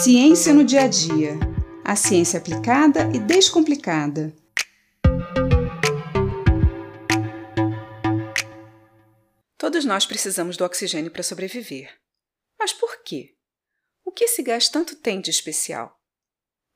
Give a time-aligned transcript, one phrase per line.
[0.00, 1.32] Ciência no dia a dia.
[1.84, 4.32] A ciência aplicada e descomplicada.
[9.56, 11.98] Todos nós precisamos do oxigênio para sobreviver.
[12.56, 13.34] Mas por quê?
[14.04, 16.00] O que esse gás tanto tem de especial?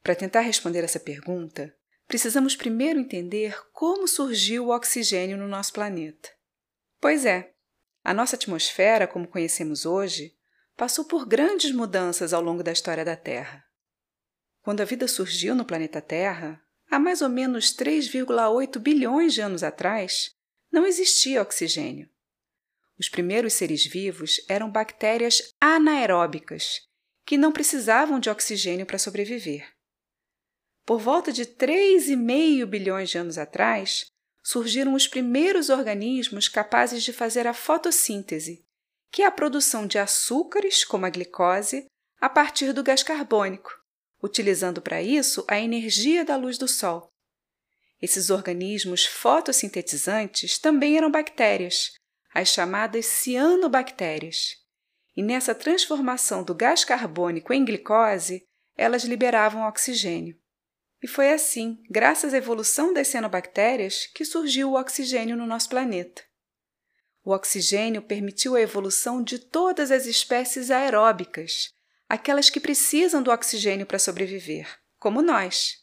[0.03, 1.73] Para tentar responder essa pergunta,
[2.09, 6.29] precisamos primeiro entender como surgiu o oxigênio no nosso planeta.
[7.01, 7.53] Pois é,
[8.03, 10.37] a nossa atmosfera, como conhecemos hoje,
[10.77, 13.65] passou por grandes mudanças ao longo da história da Terra.
[14.63, 19.63] Quando a vida surgiu no planeta Terra, há mais ou menos 3,8 bilhões de anos
[19.63, 20.35] atrás,
[20.71, 22.09] não existia oxigênio.
[22.99, 26.81] Os primeiros seres vivos eram bactérias anaeróbicas,
[27.27, 29.73] que não precisavam de oxigênio para sobreviver.
[30.85, 34.07] Por volta de 3,5 bilhões de anos atrás,
[34.43, 38.65] surgiram os primeiros organismos capazes de fazer a fotossíntese,
[39.13, 41.87] que é a produção de açúcares, como a glicose,
[42.19, 43.71] a partir do gás carbônico,
[44.23, 47.13] utilizando para isso a energia da luz do Sol.
[48.01, 51.93] Esses organismos fotossintetizantes também eram bactérias,
[52.35, 54.57] as chamadas cianobactérias.
[55.15, 58.43] E nessa transformação do gás carbônico em glicose,
[58.75, 60.35] elas liberavam oxigênio.
[61.03, 66.23] E foi assim, graças à evolução das cianobactérias, que surgiu o oxigênio no nosso planeta.
[67.25, 71.71] O oxigênio permitiu a evolução de todas as espécies aeróbicas,
[72.09, 75.79] aquelas que precisam do oxigênio para sobreviver, como nós.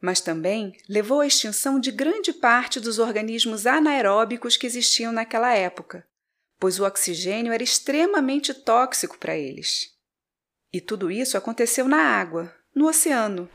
[0.00, 6.06] Mas também levou à extinção de grande parte dos organismos anaeróbicos que existiam naquela época,
[6.58, 9.94] pois o oxigênio era extremamente tóxico para eles.
[10.72, 13.48] E tudo isso aconteceu na água, no oceano,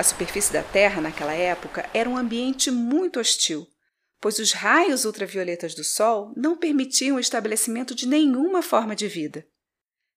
[0.00, 3.66] A superfície da Terra, naquela época, era um ambiente muito hostil,
[4.18, 9.46] pois os raios ultravioletas do Sol não permitiam o estabelecimento de nenhuma forma de vida.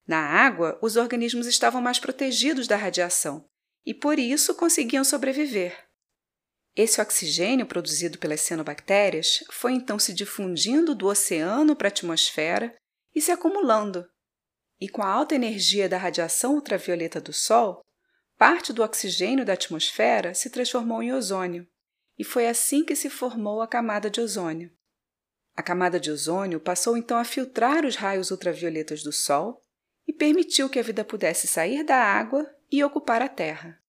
[0.08, 3.46] Na água, os organismos estavam mais protegidos da radiação
[3.86, 5.78] e, por isso, conseguiam sobreviver.
[6.74, 12.74] Esse oxigênio produzido pelas cianobactérias foi então se difundindo do oceano para a atmosfera
[13.14, 14.10] e se acumulando.
[14.80, 17.84] E com a alta energia da radiação ultravioleta do Sol,
[18.38, 21.68] Parte do oxigênio da atmosfera se transformou em ozônio,
[22.18, 24.72] e foi assim que se formou a camada de ozônio.
[25.56, 29.64] A camada de ozônio passou então a filtrar os raios ultravioletas do Sol
[30.08, 33.80] e permitiu que a vida pudesse sair da água e ocupar a Terra.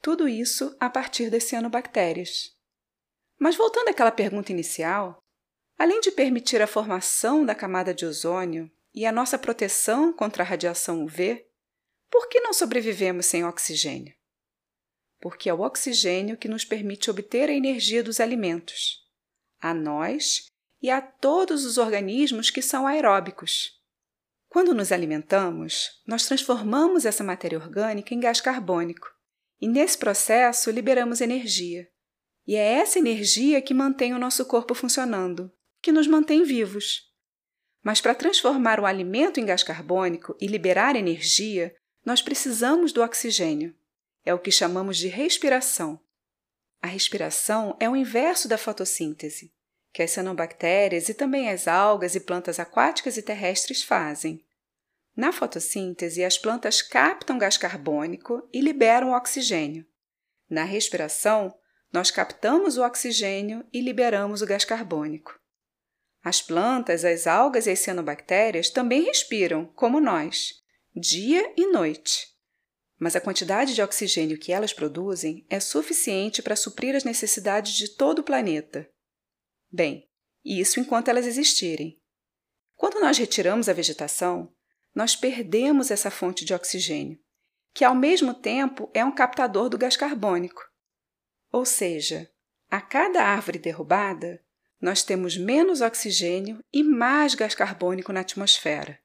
[0.00, 2.54] Tudo isso a partir das cianobactérias.
[3.38, 5.18] Mas voltando àquela pergunta inicial,
[5.78, 10.46] além de permitir a formação da camada de ozônio e a nossa proteção contra a
[10.46, 11.47] radiação UV,
[12.10, 14.14] por que não sobrevivemos sem oxigênio?
[15.20, 19.04] Porque é o oxigênio que nos permite obter a energia dos alimentos,
[19.60, 20.46] a nós
[20.80, 23.78] e a todos os organismos que são aeróbicos.
[24.48, 29.08] Quando nos alimentamos, nós transformamos essa matéria orgânica em gás carbônico
[29.60, 31.86] e, nesse processo, liberamos energia.
[32.46, 35.52] E é essa energia que mantém o nosso corpo funcionando,
[35.82, 37.02] que nos mantém vivos.
[37.82, 41.74] Mas para transformar o alimento em gás carbônico e liberar energia,
[42.08, 43.74] nós precisamos do oxigênio.
[44.24, 46.00] É o que chamamos de respiração.
[46.80, 49.52] A respiração é o inverso da fotossíntese,
[49.92, 54.42] que as cianobactérias e também as algas e plantas aquáticas e terrestres fazem.
[55.14, 59.84] Na fotossíntese, as plantas captam gás carbônico e liberam oxigênio.
[60.48, 61.54] Na respiração,
[61.92, 65.38] nós captamos o oxigênio e liberamos o gás carbônico.
[66.24, 70.66] As plantas, as algas e as cianobactérias também respiram, como nós,
[70.98, 72.26] dia e noite.
[72.98, 77.94] Mas a quantidade de oxigênio que elas produzem é suficiente para suprir as necessidades de
[77.94, 78.90] todo o planeta.
[79.70, 80.08] Bem,
[80.44, 82.00] isso enquanto elas existirem.
[82.74, 84.52] Quando nós retiramos a vegetação,
[84.94, 87.18] nós perdemos essa fonte de oxigênio,
[87.72, 90.62] que ao mesmo tempo é um captador do gás carbônico.
[91.52, 92.30] Ou seja,
[92.70, 94.42] a cada árvore derrubada,
[94.80, 98.98] nós temos menos oxigênio e mais gás carbônico na atmosfera.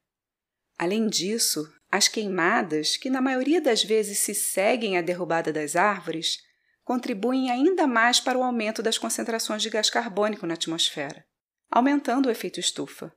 [0.78, 6.42] Além disso, as queimadas, que na maioria das vezes se seguem à derrubada das árvores,
[6.82, 11.24] contribuem ainda mais para o aumento das concentrações de gás carbônico na atmosfera,
[11.70, 13.14] aumentando o efeito estufa.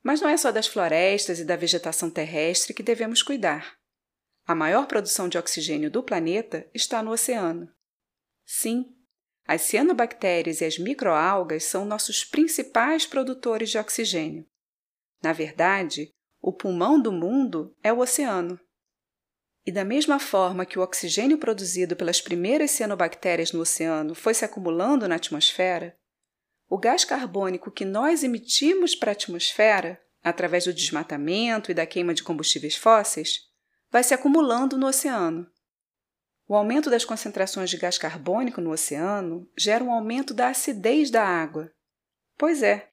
[0.00, 3.76] Mas não é só das florestas e da vegetação terrestre que devemos cuidar.
[4.46, 7.68] A maior produção de oxigênio do planeta está no oceano.
[8.46, 8.94] Sim,
[9.44, 14.46] as cianobactérias e as microalgas são nossos principais produtores de oxigênio.
[15.20, 16.12] Na verdade,
[16.42, 18.58] o pulmão do mundo é o oceano.
[19.64, 24.44] E da mesma forma que o oxigênio produzido pelas primeiras cianobactérias no oceano foi se
[24.44, 25.96] acumulando na atmosfera,
[26.68, 32.12] o gás carbônico que nós emitimos para a atmosfera, através do desmatamento e da queima
[32.12, 33.38] de combustíveis fósseis,
[33.88, 35.46] vai se acumulando no oceano.
[36.48, 41.24] O aumento das concentrações de gás carbônico no oceano gera um aumento da acidez da
[41.24, 41.70] água.
[42.36, 42.90] Pois é,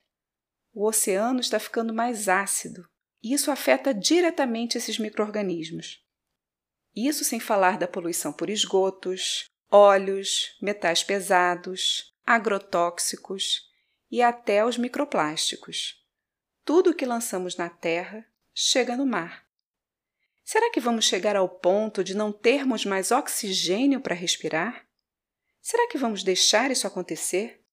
[0.71, 2.87] o oceano está ficando mais ácido
[3.21, 6.03] e isso afeta diretamente esses microorganismos.
[6.95, 13.69] Isso sem falar da poluição por esgotos, óleos, metais pesados, agrotóxicos
[14.09, 16.03] e até os microplásticos.
[16.65, 19.47] Tudo o que lançamos na terra chega no mar.
[20.43, 24.87] Será que vamos chegar ao ponto de não termos mais oxigênio para respirar?
[25.61, 27.63] Será que vamos deixar isso acontecer?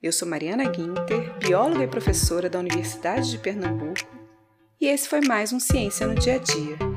[0.00, 4.21] Eu sou Mariana Guinter, bióloga e professora da Universidade de Pernambuco,
[4.82, 6.91] e esse foi mais um Ciência no Dia a Dia.